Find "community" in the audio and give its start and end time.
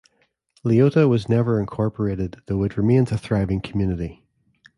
3.61-4.23